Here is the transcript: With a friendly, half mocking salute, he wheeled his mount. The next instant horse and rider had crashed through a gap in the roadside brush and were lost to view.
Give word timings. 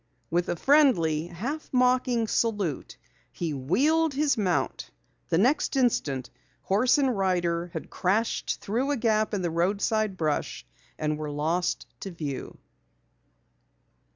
With 0.31 0.49
a 0.49 0.55
friendly, 0.55 1.27
half 1.27 1.69
mocking 1.71 2.25
salute, 2.27 2.97
he 3.31 3.53
wheeled 3.53 4.15
his 4.15 4.35
mount. 4.35 4.89
The 5.29 5.37
next 5.37 5.75
instant 5.75 6.31
horse 6.63 6.97
and 6.97 7.15
rider 7.15 7.67
had 7.73 7.91
crashed 7.91 8.61
through 8.61 8.89
a 8.89 8.97
gap 8.97 9.31
in 9.35 9.43
the 9.43 9.51
roadside 9.51 10.17
brush 10.17 10.65
and 10.97 11.19
were 11.19 11.29
lost 11.29 11.85
to 11.99 12.09
view. 12.09 12.57